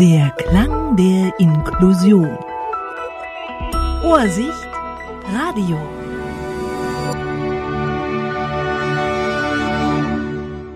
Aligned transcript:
Der 0.00 0.30
Klang 0.30 0.96
der 0.96 1.38
Inklusion. 1.38 2.38
Vorsicht, 4.00 4.66
Radio. 5.30 5.76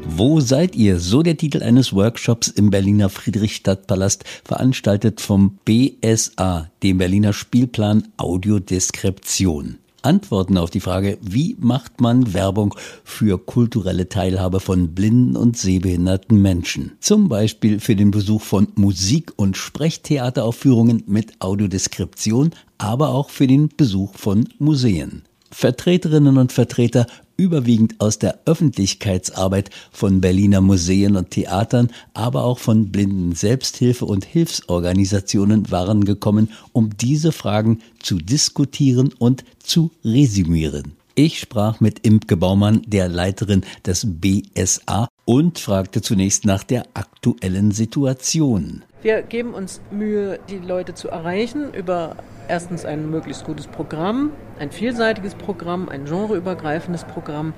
Wo 0.04 0.40
seid 0.40 0.76
ihr? 0.76 1.00
So 1.00 1.22
der 1.22 1.38
Titel 1.38 1.62
eines 1.62 1.94
Workshops 1.94 2.48
im 2.48 2.68
Berliner 2.68 3.08
Friedrichstadtpalast, 3.08 4.24
veranstaltet 4.44 5.22
vom 5.22 5.58
BSA, 5.64 6.68
dem 6.82 6.98
Berliner 6.98 7.32
Spielplan 7.32 8.08
Audiodeskription. 8.18 9.78
Antworten 10.04 10.58
auf 10.58 10.70
die 10.70 10.80
Frage, 10.80 11.18
wie 11.22 11.56
macht 11.58 12.00
man 12.00 12.34
Werbung 12.34 12.74
für 13.04 13.38
kulturelle 13.38 14.08
Teilhabe 14.08 14.60
von 14.60 14.94
blinden 14.94 15.36
und 15.36 15.56
sehbehinderten 15.56 16.40
Menschen? 16.40 16.92
Zum 17.00 17.28
Beispiel 17.28 17.80
für 17.80 17.96
den 17.96 18.10
Besuch 18.10 18.42
von 18.42 18.68
Musik- 18.74 19.32
und 19.36 19.56
Sprechtheateraufführungen 19.56 21.04
mit 21.06 21.40
Audiodeskription, 21.40 22.50
aber 22.78 23.10
auch 23.10 23.30
für 23.30 23.46
den 23.46 23.68
Besuch 23.76 24.14
von 24.16 24.48
Museen. 24.58 25.22
Vertreterinnen 25.50 26.36
und 26.36 26.52
Vertreter 26.52 27.06
überwiegend 27.36 28.00
aus 28.00 28.18
der 28.18 28.40
Öffentlichkeitsarbeit 28.46 29.70
von 29.92 30.20
Berliner 30.20 30.60
Museen 30.60 31.16
und 31.16 31.30
Theatern, 31.30 31.90
aber 32.12 32.44
auch 32.44 32.58
von 32.58 32.90
blinden 32.90 33.34
Selbsthilfe- 33.34 34.04
und 34.04 34.24
Hilfsorganisationen 34.24 35.70
waren 35.70 36.04
gekommen, 36.04 36.50
um 36.72 36.96
diese 36.96 37.32
Fragen 37.32 37.80
zu 38.00 38.16
diskutieren 38.16 39.12
und 39.18 39.44
zu 39.62 39.90
resümieren. 40.04 40.92
Ich 41.16 41.38
sprach 41.38 41.78
mit 41.78 42.00
Imke 42.04 42.36
Baumann, 42.36 42.82
der 42.86 43.08
Leiterin 43.08 43.62
des 43.86 44.04
BSA, 44.04 45.06
und 45.24 45.58
fragte 45.60 46.02
zunächst 46.02 46.44
nach 46.44 46.64
der 46.64 46.86
aktuellen 46.94 47.70
Situation. 47.70 48.82
Wir 49.04 49.20
geben 49.20 49.52
uns 49.52 49.82
Mühe, 49.90 50.38
die 50.48 50.56
Leute 50.56 50.94
zu 50.94 51.10
erreichen 51.10 51.74
über 51.74 52.16
erstens 52.48 52.86
ein 52.86 53.10
möglichst 53.10 53.44
gutes 53.44 53.66
Programm, 53.66 54.30
ein 54.58 54.70
vielseitiges 54.70 55.34
Programm, 55.34 55.90
ein 55.90 56.06
genreübergreifendes 56.06 57.04
Programm 57.04 57.52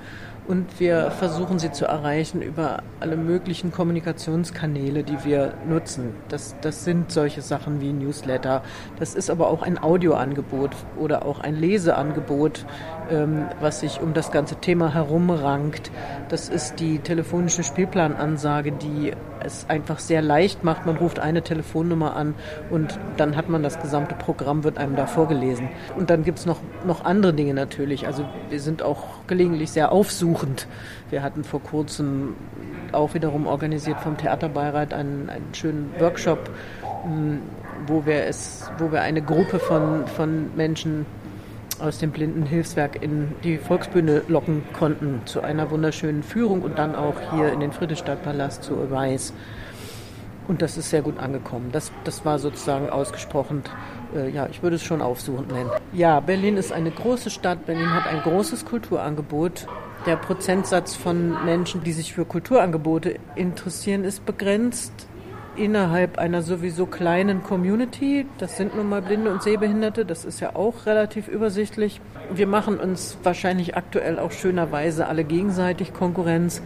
und 0.49 0.79
wir 0.81 1.09
versuchen 1.11 1.57
sie 1.57 1.71
zu 1.71 1.85
erreichen 1.85 2.41
über 2.41 2.83
alle 2.99 3.15
möglichen 3.15 3.71
Kommunikationskanäle, 3.71 5.03
die 5.03 5.23
wir 5.23 5.53
nutzen. 5.67 6.15
Das, 6.27 6.55
das 6.59 6.83
sind 6.83 7.13
solche 7.13 7.41
Sachen 7.41 7.79
wie 7.79 7.93
Newsletter. 7.93 8.61
Das 8.99 9.15
ist 9.15 9.29
aber 9.29 9.47
auch 9.47 9.61
ein 9.61 9.81
Audioangebot 9.81 10.71
oder 10.97 11.25
auch 11.25 11.39
ein 11.39 11.55
Leseangebot, 11.55 12.65
ähm, 13.09 13.45
was 13.61 13.79
sich 13.79 14.01
um 14.01 14.13
das 14.13 14.31
ganze 14.31 14.55
Thema 14.55 14.93
herumrankt. 14.93 15.91
Das 16.27 16.49
ist 16.49 16.81
die 16.81 16.99
telefonische 16.99 17.63
Spielplanansage, 17.63 18.73
die 18.73 19.13
es 19.43 19.69
einfach 19.69 19.99
sehr 19.99 20.21
leicht 20.21 20.63
macht. 20.63 20.85
Man 20.85 20.97
ruft 20.97 21.19
eine 21.19 21.41
Telefonnummer 21.41 22.15
an 22.15 22.35
und 22.69 22.99
dann 23.17 23.35
hat 23.35 23.49
man 23.49 23.63
das 23.63 23.79
gesamte 23.79 24.15
Programm, 24.15 24.63
wird 24.63 24.77
einem 24.77 24.95
da 24.95 25.07
vorgelesen. 25.07 25.69
Und 25.95 26.09
dann 26.09 26.23
gibt 26.23 26.39
es 26.39 26.45
noch, 26.45 26.59
noch 26.85 27.05
andere 27.05 27.33
Dinge 27.33 27.53
natürlich. 27.53 28.07
Also 28.07 28.25
wir 28.49 28.59
sind 28.59 28.83
auch 28.83 29.25
gelegentlich 29.27 29.71
sehr 29.71 29.91
aufsuchend. 29.91 30.67
Wir 31.09 31.23
hatten 31.23 31.43
vor 31.43 31.61
kurzem 31.61 32.35
auch 32.91 33.13
wiederum 33.13 33.47
organisiert 33.47 33.99
vom 33.99 34.17
Theaterbeirat 34.17 34.93
einen, 34.93 35.29
einen 35.29 35.53
schönen 35.53 35.91
Workshop, 35.99 36.49
hm, 37.03 37.41
wo 37.85 38.05
wir 38.05 38.25
es, 38.25 38.69
wo 38.77 38.91
wir 38.91 39.01
eine 39.01 39.21
Gruppe 39.21 39.59
von, 39.59 40.07
von 40.07 40.55
Menschen 40.55 41.05
aus 41.79 41.99
dem 41.99 42.11
Blindenhilfswerk 42.11 43.01
in 43.01 43.33
die 43.43 43.57
Volksbühne 43.57 44.23
locken 44.27 44.63
konnten 44.73 45.21
zu 45.25 45.41
einer 45.41 45.69
wunderschönen 45.71 46.23
Führung 46.23 46.61
und 46.61 46.77
dann 46.77 46.95
auch 46.95 47.15
hier 47.33 47.51
in 47.51 47.59
den 47.59 47.71
Friedrichstadtpalast 47.71 48.63
zu 48.63 48.89
Weiß. 48.89 49.33
Und 50.47 50.61
das 50.61 50.77
ist 50.77 50.89
sehr 50.89 51.01
gut 51.01 51.19
angekommen. 51.19 51.69
Das, 51.71 51.91
das 52.05 52.23
war 52.23 52.39
sozusagen 52.39 52.89
ausgesprochen, 52.89 53.63
äh, 54.15 54.29
ja, 54.29 54.47
ich 54.49 54.63
würde 54.63 54.77
es 54.77 54.83
schon 54.83 55.01
aufsuchend 55.01 55.51
nennen. 55.51 55.69
Ja, 55.91 56.19
Berlin 56.21 56.55
ist 56.55 56.71
eine 56.71 56.91
große 56.91 57.29
Stadt. 57.29 57.65
Berlin 57.65 57.93
hat 57.93 58.07
ein 58.07 58.21
großes 58.21 58.65
Kulturangebot. 58.65 59.67
Der 60.05 60.15
Prozentsatz 60.15 60.95
von 60.95 61.43
Menschen, 61.43 61.83
die 61.83 61.91
sich 61.91 62.13
für 62.13 62.23
Kulturangebote 62.23 63.15
interessieren, 63.35 64.05
ist 64.05 64.25
begrenzt 64.25 65.07
innerhalb 65.57 66.17
einer 66.17 66.41
sowieso 66.41 66.85
kleinen 66.85 67.43
Community. 67.43 68.25
Das 68.37 68.57
sind 68.57 68.75
nun 68.75 68.89
mal 68.89 69.01
Blinde 69.01 69.31
und 69.31 69.43
Sehbehinderte. 69.43 70.05
Das 70.05 70.25
ist 70.25 70.39
ja 70.39 70.55
auch 70.55 70.85
relativ 70.85 71.27
übersichtlich. 71.27 71.99
Wir 72.31 72.47
machen 72.47 72.79
uns 72.79 73.17
wahrscheinlich 73.23 73.75
aktuell 73.75 74.19
auch 74.19 74.31
schönerweise 74.31 75.07
alle 75.07 75.23
gegenseitig 75.23 75.93
Konkurrenz. 75.93 76.61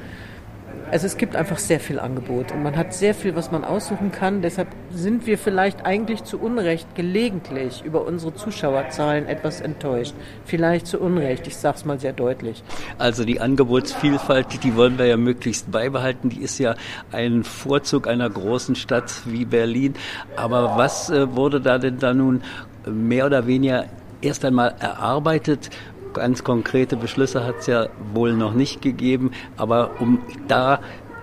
Also 0.92 1.08
es 1.08 1.16
gibt 1.16 1.38
einfach 1.38 1.58
sehr 1.58 1.80
viel 1.80 2.02
Angebot 2.02 2.52
und 2.52 2.64
man 2.64 2.76
hat 2.76 2.94
sehr 2.94 3.16
viel, 3.16 3.34
was 3.34 3.50
man 3.50 3.64
aussuchen 3.64 4.12
kann. 4.12 4.42
Deshalb 4.42 4.68
sind 4.94 5.26
wir 5.26 5.38
vielleicht 5.38 5.86
eigentlich 5.86 6.26
zu 6.26 6.38
Unrecht 6.38 6.96
gelegentlich 6.96 7.82
über 7.86 8.06
unsere 8.06 8.36
Zuschauerzahlen 8.36 9.26
etwas 9.26 9.62
enttäuscht. 9.62 10.14
Vielleicht 10.44 10.88
zu 10.88 11.00
Unrecht, 11.00 11.48
ich 11.48 11.56
sage 11.56 11.78
es 11.78 11.86
mal 11.86 11.98
sehr 11.98 12.12
deutlich. 12.12 12.62
Also 12.98 13.24
die 13.24 13.40
Angebotsvielfalt, 13.40 14.66
die 14.66 14.76
wollen 14.76 14.98
wir 14.98 15.06
ja 15.06 15.16
möglichst 15.16 15.72
beibehalten. 15.72 16.28
Die 16.28 16.42
ist 16.42 16.60
ja 16.60 16.76
ein 17.14 17.46
Vorzug 17.46 18.06
einer 18.06 18.30
großen 18.30 18.76
Stadt 18.76 19.14
wie 19.26 19.46
Berlin. 19.46 19.94
Aber 20.36 20.76
was 20.76 21.10
äh, 21.10 21.34
wurde 21.34 21.62
da 21.62 21.78
denn 21.78 22.00
da 22.00 22.14
nun 22.14 22.44
mehr 22.86 23.28
oder 23.28 23.48
weniger 23.48 23.86
erst 24.22 24.44
einmal 24.44 24.76
erarbeitet 24.80 25.70
Ganz 26.14 26.44
konkrete 26.44 26.98
Beschlüsse 26.98 27.46
hat 27.46 27.60
es 27.60 27.68
ja 27.68 27.88
wohl 28.14 28.34
noch 28.34 28.54
nicht 28.54 28.82
gegeben, 28.82 29.32
aber 29.58 29.92
um 30.00 30.20
da 30.48 30.80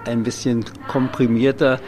ein 0.07 0.23
bisschen 0.23 0.65
komprimierter 0.89 1.79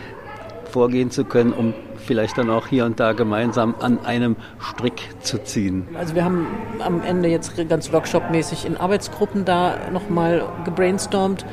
vorgehen 0.70 1.10
zu 1.10 1.24
können, 1.24 1.52
um 1.52 1.74
vielleicht 1.96 2.38
dann 2.38 2.50
auch 2.50 2.66
hier 2.66 2.84
und 2.86 3.00
da 3.00 3.12
gemeinsam 3.12 3.74
an 3.80 4.04
einem 4.04 4.36
Strick 4.58 5.02
zu 5.20 5.42
ziehen. 5.42 5.86
Also 5.94 6.14
wir 6.14 6.24
haben 6.24 6.46
am 6.80 7.02
Ende 7.02 7.28
jetzt 7.28 7.56
ganz 7.68 7.92
workshopmäßig 7.92 8.66
in 8.66 8.76
Arbeitsgruppen 8.76 9.44
da 9.44 9.90
nochmal 9.92 10.44
gebrainstormt. 10.64 11.44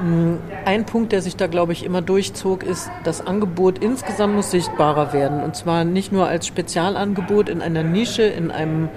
Hm, 0.00 0.38
ein 0.64 0.86
Punkt, 0.86 1.12
der 1.12 1.22
sich 1.22 1.36
da, 1.36 1.46
glaube 1.46 1.72
ich, 1.72 1.84
immer 1.84 2.02
durchzog, 2.02 2.62
ist, 2.62 2.90
das 3.04 3.26
Angebot 3.26 3.78
insgesamt 3.78 4.34
muss 4.34 4.50
sichtbarer 4.50 5.12
werden. 5.12 5.42
Und 5.42 5.56
zwar 5.56 5.84
nicht 5.84 6.12
nur 6.12 6.26
als 6.26 6.46
Spezialangebot 6.46 7.48
in 7.48 7.60
einer 7.60 7.82
Nische, 7.82 8.22
in 8.22 8.50
einem 8.50 8.88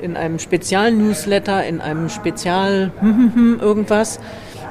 in 0.00 0.16
einem 0.16 0.38
Spezial-Newsletter, 0.38 1.64
in 1.66 1.80
einem 1.80 2.08
Spezial 2.08 2.92
irgendwas, 3.60 4.20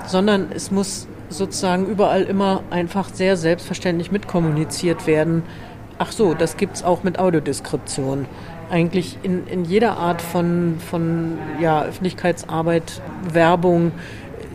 sondern 0.06 0.48
es 0.54 0.72
muss 0.72 1.08
sozusagen 1.30 1.86
überall 1.86 2.24
immer 2.24 2.64
einfach 2.70 3.10
sehr 3.14 3.38
selbstverständlich 3.38 4.12
mitkommuniziert 4.12 5.08
werden. 5.08 5.44
Ach 6.00 6.12
so, 6.12 6.34
das 6.34 6.58
gibt 6.58 6.76
es 6.76 6.84
auch 6.84 7.04
mit 7.04 7.20
Audiodeskription. 7.20 8.26
Eigentlich 8.70 9.18
in, 9.24 9.48
in 9.48 9.66
jeder 9.66 9.98
Art 9.98 10.22
von, 10.22 10.78
von 10.80 11.38
ja, 11.60 11.84
Öffentlichkeitsarbeit, 11.84 13.02
Werbung, 13.32 13.92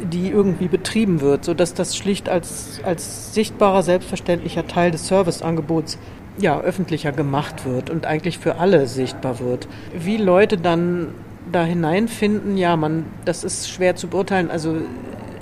die 0.03 0.29
irgendwie 0.29 0.69
betrieben 0.69 1.21
wird, 1.21 1.45
sodass 1.45 1.75
das 1.75 1.97
schlicht 1.97 2.29
als, 2.29 2.81
als 2.85 3.35
sichtbarer, 3.35 3.83
selbstverständlicher 3.83 4.67
Teil 4.67 4.91
des 4.91 5.09
Serviceangebots 5.09 5.99
ja, 6.39 6.61
öffentlicher 6.61 7.13
gemacht 7.13 7.67
wird 7.67 7.91
und 7.91 8.07
eigentlich 8.07 8.39
für 8.39 8.57
alle 8.57 8.87
sichtbar 8.87 9.41
wird. 9.41 9.69
Wie 9.95 10.17
Leute 10.17 10.57
dann 10.57 11.09
da 11.51 11.65
hineinfinden, 11.65 12.57
ja, 12.57 12.77
man, 12.77 13.05
das 13.25 13.45
ist 13.45 13.69
schwer 13.69 13.97
zu 13.97 14.09
beurteilen. 14.09 14.51
Also, 14.51 14.77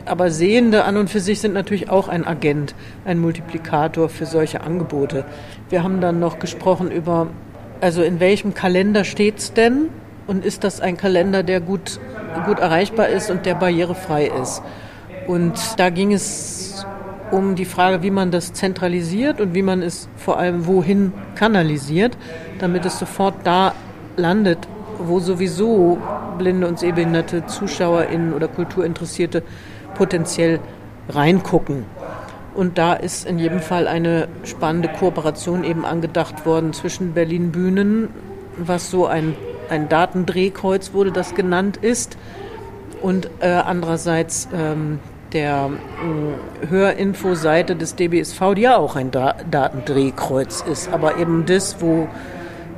aber 0.06 0.30
Sehende 0.30 0.84
an 0.84 0.96
und 0.96 1.10
für 1.10 1.20
sich 1.20 1.40
sind 1.40 1.54
natürlich 1.54 1.90
auch 1.90 2.08
ein 2.08 2.26
Agent, 2.26 2.74
ein 3.04 3.18
Multiplikator 3.18 4.08
für 4.08 4.26
solche 4.26 4.62
Angebote. 4.62 5.24
Wir 5.68 5.82
haben 5.82 6.00
dann 6.00 6.18
noch 6.18 6.38
gesprochen 6.38 6.90
über, 6.90 7.28
also 7.80 8.02
in 8.02 8.18
welchem 8.18 8.54
Kalender 8.54 9.04
steht's 9.04 9.52
denn? 9.52 9.88
Und 10.26 10.44
ist 10.44 10.64
das 10.64 10.80
ein 10.80 10.96
Kalender, 10.96 11.42
der 11.42 11.60
gut, 11.60 11.98
gut 12.46 12.60
erreichbar 12.60 13.08
ist 13.08 13.30
und 13.30 13.46
der 13.46 13.54
barrierefrei 13.54 14.30
ist? 14.40 14.62
Und 15.26 15.58
da 15.78 15.90
ging 15.90 16.12
es 16.12 16.86
um 17.31 17.55
die 17.55 17.65
Frage, 17.65 18.03
wie 18.03 18.11
man 18.11 18.31
das 18.31 18.53
zentralisiert 18.53 19.41
und 19.41 19.55
wie 19.55 19.62
man 19.62 19.82
es 19.82 20.09
vor 20.17 20.38
allem 20.38 20.67
wohin 20.67 21.12
kanalisiert, 21.35 22.17
damit 22.59 22.85
es 22.85 22.99
sofort 22.99 23.35
da 23.44 23.75
landet, 24.17 24.59
wo 24.99 25.21
sowieso 25.21 25.99
blinde 26.38 26.67
und 26.67 26.79
sehbehinderte 26.79 27.47
ZuschauerInnen 27.47 28.32
oder 28.32 28.49
Kulturinteressierte 28.49 29.43
potenziell 29.94 30.61
reingucken. 31.09 31.85
Und 32.55 32.79
da 32.79 32.94
ist 32.94 33.27
in 33.27 33.38
jedem 33.38 33.61
Fall 33.61 33.87
eine 33.87 34.29
spannende 34.44 34.88
Kooperation 34.88 35.65
eben 35.65 35.85
angedacht 35.85 36.44
worden 36.44 36.73
zwischen 36.73 37.15
Berlin 37.15 37.53
Bühnen, 37.53 38.09
was 38.56 38.91
so 38.91 39.06
ein, 39.06 39.37
ein 39.69 39.88
Datendrehkreuz 39.88 40.93
wurde, 40.93 41.12
das 41.12 41.35
genannt 41.35 41.77
ist, 41.77 42.17
und 43.00 43.31
äh, 43.41 43.49
andererseits 43.49 44.49
ähm, 44.55 44.99
der 45.32 45.71
äh, 46.62 46.67
Hörinfo-Seite 46.69 47.77
des 47.77 47.97
DBSV, 47.97 48.55
die 48.56 48.62
ja 48.62 48.77
auch 48.77 48.97
ein 48.97 49.11
da 49.11 49.37
Datendrehkreuz 49.50 50.62
ist, 50.62 50.93
aber 50.93 51.19
eben 51.19 51.47
das, 51.47 51.81
wo, 51.81 52.09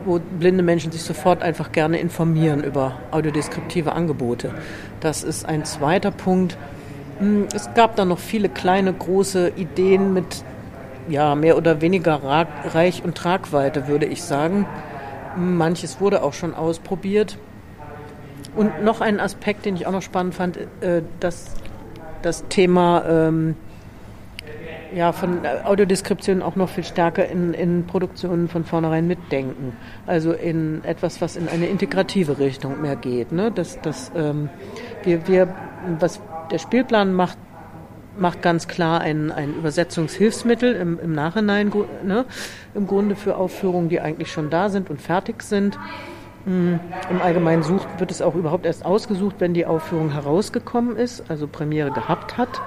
wo 0.04 0.20
blinde 0.38 0.62
Menschen 0.62 0.92
sich 0.92 1.02
sofort 1.02 1.42
einfach 1.42 1.72
gerne 1.72 1.98
informieren 1.98 2.62
über 2.62 2.98
audiodeskriptive 3.10 3.92
Angebote. 3.92 4.54
Das 5.00 5.22
ist 5.22 5.46
ein 5.46 5.64
zweiter 5.64 6.10
Punkt. 6.10 6.56
Hm, 7.18 7.46
es 7.54 7.72
gab 7.74 7.96
dann 7.96 8.08
noch 8.08 8.18
viele 8.18 8.48
kleine, 8.48 8.92
große 8.92 9.52
Ideen 9.56 10.12
mit 10.12 10.44
ja, 11.08 11.34
mehr 11.34 11.56
oder 11.56 11.80
weniger 11.80 12.46
Reich 12.64 13.02
und 13.04 13.16
Tragweite, 13.16 13.88
würde 13.88 14.06
ich 14.06 14.22
sagen. 14.22 14.66
Manches 15.36 16.00
wurde 16.00 16.22
auch 16.22 16.32
schon 16.32 16.54
ausprobiert. 16.54 17.38
Und 18.54 18.84
noch 18.84 19.00
ein 19.00 19.18
Aspekt, 19.18 19.64
den 19.64 19.76
ich 19.76 19.86
auch 19.86 19.92
noch 19.92 20.02
spannend 20.02 20.34
fand, 20.34 20.58
äh, 20.80 21.02
dass 21.20 21.54
das 22.22 22.46
Thema 22.48 23.04
ähm, 23.06 23.56
ja, 24.94 25.12
von 25.12 25.40
Audiodeskription 25.64 26.42
auch 26.42 26.56
noch 26.56 26.68
viel 26.68 26.84
stärker 26.84 27.26
in, 27.26 27.54
in 27.54 27.86
Produktionen 27.86 28.48
von 28.48 28.64
vornherein 28.64 29.06
mitdenken. 29.06 29.74
Also 30.06 30.32
in 30.32 30.84
etwas, 30.84 31.20
was 31.20 31.36
in 31.36 31.48
eine 31.48 31.66
integrative 31.66 32.38
Richtung 32.38 32.80
mehr 32.80 32.96
geht. 32.96 33.32
Ne? 33.32 33.50
Das, 33.50 33.80
das, 33.80 34.12
ähm, 34.14 34.48
wir, 35.02 35.26
wir, 35.28 35.54
was 35.98 36.20
der 36.50 36.58
Spielplan 36.58 37.12
macht, 37.14 37.38
macht 38.18 38.42
ganz 38.42 38.68
klar 38.68 39.00
ein, 39.00 39.32
ein 39.32 39.54
Übersetzungshilfsmittel 39.54 40.74
im, 40.74 41.00
im 41.00 41.12
Nachhinein, 41.14 41.72
ne? 42.04 42.26
im 42.74 42.86
Grunde 42.86 43.16
für 43.16 43.36
Aufführungen, 43.36 43.88
die 43.88 44.00
eigentlich 44.00 44.30
schon 44.30 44.50
da 44.50 44.68
sind 44.68 44.90
und 44.90 45.00
fertig 45.00 45.42
sind. 45.42 45.78
Mm, 46.44 46.74
Im 47.10 47.22
Allgemeinen 47.22 47.62
sucht, 47.62 47.88
wird 47.98 48.10
es 48.10 48.22
auch 48.22 48.34
überhaupt 48.34 48.66
erst 48.66 48.84
ausgesucht, 48.84 49.36
wenn 49.38 49.54
die 49.54 49.66
Aufführung 49.66 50.10
herausgekommen 50.10 50.96
ist, 50.96 51.24
also 51.28 51.46
Premiere 51.46 51.90
gehabt 51.90 52.36
hat. 52.36 52.60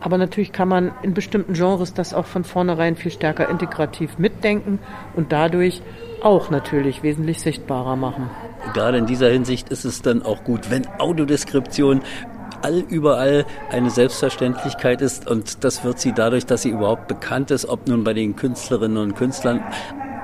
Aber 0.00 0.18
natürlich 0.18 0.52
kann 0.52 0.68
man 0.68 0.92
in 1.02 1.14
bestimmten 1.14 1.54
Genres 1.54 1.94
das 1.94 2.12
auch 2.12 2.26
von 2.26 2.44
vornherein 2.44 2.94
viel 2.94 3.10
stärker 3.10 3.48
integrativ 3.48 4.18
mitdenken 4.18 4.78
und 5.14 5.32
dadurch 5.32 5.80
auch 6.22 6.50
natürlich 6.50 7.02
wesentlich 7.02 7.40
sichtbarer 7.40 7.96
machen. 7.96 8.28
Gerade 8.74 8.98
in 8.98 9.06
dieser 9.06 9.30
Hinsicht 9.30 9.70
ist 9.70 9.84
es 9.84 10.02
dann 10.02 10.22
auch 10.22 10.44
gut, 10.44 10.70
wenn 10.70 10.86
Audiodeskription 10.98 12.02
all 12.62 12.80
überall 12.88 13.44
eine 13.70 13.90
Selbstverständlichkeit 13.90 15.02
ist 15.02 15.26
und 15.30 15.64
das 15.64 15.84
wird 15.84 15.98
sie 15.98 16.12
dadurch, 16.12 16.46
dass 16.46 16.62
sie 16.62 16.70
überhaupt 16.70 17.08
bekannt 17.08 17.50
ist, 17.50 17.66
ob 17.66 17.88
nun 17.88 18.04
bei 18.04 18.14
den 18.14 18.36
Künstlerinnen 18.36 18.96
und 18.96 19.16
Künstlern 19.16 19.62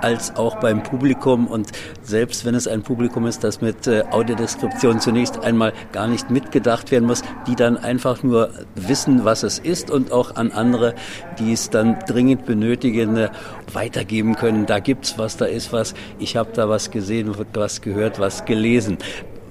als 0.03 0.37
auch 0.37 0.57
beim 0.57 0.83
Publikum. 0.83 1.47
Und 1.47 1.71
selbst 2.03 2.45
wenn 2.45 2.55
es 2.55 2.67
ein 2.67 2.83
Publikum 2.83 3.27
ist, 3.27 3.45
das 3.45 3.61
mit 3.61 3.87
äh, 3.87 4.05
Audiodeskription 4.11 5.01
zunächst 5.01 5.43
einmal 5.43 5.73
gar 5.93 6.09
nicht 6.09 6.31
mitgedacht 6.31 6.91
werden 6.91 7.07
muss, 7.07 7.23
die 7.47 7.57
dann 7.57 7.77
einfach 7.77 8.23
nur 8.23 8.51
wissen, 8.75 9.25
was 9.25 9.43
es 9.43 9.59
ist 9.59 9.91
und 9.91 10.13
auch 10.13 10.37
an 10.37 10.53
andere, 10.53 10.95
die 11.39 11.53
es 11.53 11.71
dann 11.71 11.99
dringend 12.07 12.47
benötigen, 12.47 13.17
äh, 13.17 13.31
weitergeben 13.73 14.37
können. 14.37 14.67
Da 14.67 14.79
gibt's 14.79 15.19
was, 15.19 15.37
da 15.37 15.47
ist 15.47 15.73
was. 15.73 15.95
Ich 16.19 16.37
habe 16.37 16.51
da 16.53 16.69
was 16.69 16.91
gesehen, 16.91 17.35
was 17.55 17.81
gehört, 17.81 18.19
was 18.19 18.45
gelesen. 18.45 18.99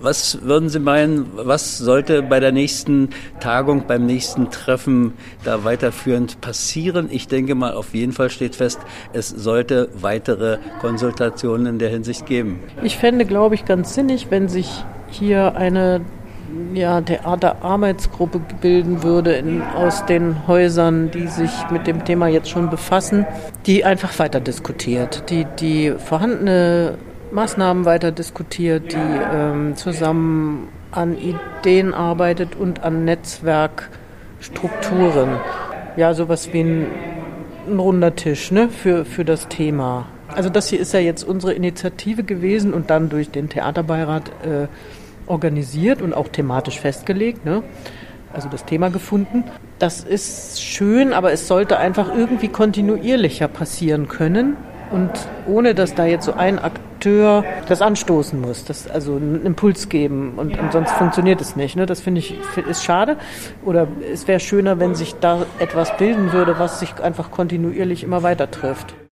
Was 0.01 0.43
würden 0.43 0.69
Sie 0.69 0.79
meinen, 0.79 1.25
was 1.35 1.77
sollte 1.77 2.23
bei 2.23 2.39
der 2.39 2.53
nächsten 2.53 3.09
Tagung, 3.41 3.83
beim 3.85 4.05
nächsten 4.05 4.49
Treffen 4.49 5.13
da 5.43 5.65
weiterführend 5.65 6.39
passieren? 6.39 7.09
Ich 7.11 7.27
denke 7.27 7.53
mal, 7.53 7.73
auf 7.73 7.93
jeden 7.93 8.13
Fall 8.13 8.29
steht 8.29 8.55
fest, 8.55 8.79
es 9.11 9.27
sollte 9.27 9.89
weitere 9.93 10.59
Konsultationen 10.79 11.67
in 11.67 11.79
der 11.79 11.89
Hinsicht 11.89 12.25
geben. 12.25 12.61
Ich 12.81 12.97
fände, 12.97 13.25
glaube 13.25 13.55
ich, 13.55 13.65
ganz 13.65 13.93
sinnig, 13.93 14.27
wenn 14.29 14.47
sich 14.47 14.85
hier 15.09 15.57
eine 15.57 15.99
ja, 16.73 17.01
Theaterarbeitsgruppe 17.01 18.41
bilden 18.61 19.03
würde 19.03 19.33
in, 19.33 19.61
aus 19.61 20.05
den 20.05 20.47
Häusern, 20.47 21.11
die 21.11 21.27
sich 21.27 21.51
mit 21.71 21.87
dem 21.87 22.05
Thema 22.05 22.27
jetzt 22.27 22.49
schon 22.49 22.69
befassen, 22.69 23.25
die 23.65 23.83
einfach 23.83 24.17
weiter 24.19 24.39
diskutiert, 24.39 25.29
die 25.29 25.45
die 25.59 25.93
vorhandene 25.97 26.97
Maßnahmen 27.31 27.85
weiter 27.85 28.11
diskutiert, 28.11 28.93
die 28.93 28.97
ähm, 28.97 29.75
zusammen 29.75 30.69
an 30.91 31.17
Ideen 31.17 31.93
arbeitet 31.93 32.55
und 32.55 32.83
an 32.83 33.05
Netzwerkstrukturen. 33.05 35.37
Ja, 35.95 36.13
sowas 36.13 36.51
wie 36.53 36.61
ein, 36.61 36.87
ein 37.67 37.79
runder 37.79 38.15
Tisch 38.15 38.51
ne, 38.51 38.69
für, 38.69 39.05
für 39.05 39.25
das 39.25 39.47
Thema. 39.47 40.05
Also 40.27 40.49
das 40.49 40.69
hier 40.69 40.79
ist 40.79 40.93
ja 40.93 40.99
jetzt 40.99 41.23
unsere 41.23 41.53
Initiative 41.53 42.23
gewesen 42.23 42.73
und 42.73 42.89
dann 42.89 43.09
durch 43.09 43.31
den 43.31 43.49
Theaterbeirat 43.49 44.29
äh, 44.45 44.67
organisiert 45.27 46.01
und 46.01 46.13
auch 46.13 46.27
thematisch 46.27 46.79
festgelegt. 46.79 47.45
Ne? 47.45 47.63
Also 48.33 48.49
das 48.49 48.65
Thema 48.65 48.89
gefunden. 48.89 49.43
Das 49.79 50.03
ist 50.03 50.61
schön, 50.61 51.13
aber 51.13 51.31
es 51.31 51.47
sollte 51.47 51.77
einfach 51.77 52.15
irgendwie 52.15 52.47
kontinuierlicher 52.47 53.47
passieren 53.47 54.07
können 54.07 54.55
und 54.91 55.09
ohne 55.47 55.73
dass 55.73 55.95
da 55.95 56.05
jetzt 56.05 56.25
so 56.25 56.33
ein 56.33 56.59
Akteur 56.99 57.45
das 57.69 57.81
anstoßen 57.81 58.41
muss, 58.41 58.65
das 58.65 58.89
also 58.89 59.15
einen 59.15 59.45
Impuls 59.45 59.87
geben 59.87 60.33
und, 60.35 60.59
und 60.59 60.73
sonst 60.73 60.91
funktioniert 60.91 61.39
es 61.39 61.55
nicht. 61.55 61.77
Ne? 61.77 61.85
Das 61.85 62.01
finde 62.01 62.19
ich 62.19 62.37
ist 62.67 62.83
schade. 62.83 63.15
Oder 63.63 63.87
es 64.11 64.27
wäre 64.27 64.41
schöner, 64.41 64.81
wenn 64.81 64.95
sich 64.95 65.15
da 65.15 65.45
etwas 65.59 65.95
bilden 65.95 66.33
würde, 66.33 66.59
was 66.59 66.81
sich 66.81 66.99
einfach 67.01 67.31
kontinuierlich 67.31 68.03
immer 68.03 68.21
weiter 68.21 68.51
trifft. 68.51 68.95